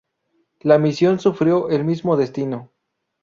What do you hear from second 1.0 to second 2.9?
sufrió el mismo destino.